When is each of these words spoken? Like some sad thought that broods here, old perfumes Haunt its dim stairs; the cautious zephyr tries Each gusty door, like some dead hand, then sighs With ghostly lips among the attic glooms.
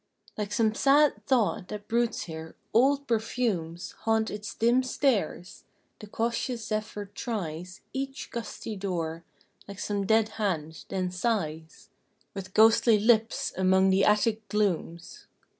Like 0.35 0.51
some 0.51 0.73
sad 0.73 1.23
thought 1.27 1.67
that 1.67 1.87
broods 1.87 2.23
here, 2.23 2.55
old 2.73 3.05
perfumes 3.05 3.91
Haunt 3.99 4.31
its 4.31 4.55
dim 4.55 4.81
stairs; 4.81 5.63
the 5.99 6.07
cautious 6.07 6.65
zephyr 6.65 7.11
tries 7.13 7.81
Each 7.93 8.31
gusty 8.31 8.75
door, 8.75 9.23
like 9.67 9.77
some 9.77 10.07
dead 10.07 10.29
hand, 10.29 10.85
then 10.89 11.11
sighs 11.11 11.89
With 12.33 12.55
ghostly 12.55 12.97
lips 12.97 13.53
among 13.55 13.91
the 13.91 14.03
attic 14.03 14.47
glooms. 14.49 15.27